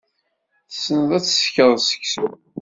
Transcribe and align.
Tessneḍ 0.71 1.11
ad 1.17 1.23
tsekreḍ 1.23 1.77
seksu. 1.89 2.27